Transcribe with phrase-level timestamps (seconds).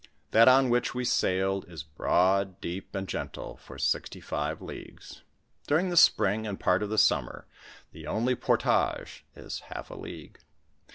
[0.31, 5.21] That on which we sailed, is broad, deep, and gentle for sixty five leagues.
[5.67, 7.45] During the spring and part of the summer,
[7.91, 10.39] the only portage is half a league.